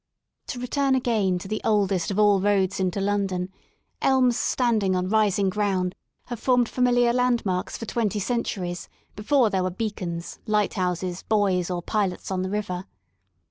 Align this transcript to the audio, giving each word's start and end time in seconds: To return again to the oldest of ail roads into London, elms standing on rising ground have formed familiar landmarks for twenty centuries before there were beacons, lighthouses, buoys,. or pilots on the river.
To 0.47 0.57
return 0.59 0.95
again 0.95 1.37
to 1.37 1.47
the 1.47 1.61
oldest 1.63 2.09
of 2.09 2.17
ail 2.17 2.39
roads 2.41 2.79
into 2.79 2.99
London, 2.99 3.49
elms 4.01 4.35
standing 4.35 4.95
on 4.95 5.09
rising 5.09 5.47
ground 5.51 5.93
have 6.25 6.39
formed 6.39 6.67
familiar 6.67 7.13
landmarks 7.13 7.77
for 7.77 7.85
twenty 7.85 8.19
centuries 8.19 8.89
before 9.15 9.51
there 9.51 9.61
were 9.61 9.69
beacons, 9.69 10.39
lighthouses, 10.47 11.21
buoys,. 11.21 11.69
or 11.69 11.83
pilots 11.83 12.31
on 12.31 12.41
the 12.41 12.49
river. 12.49 12.87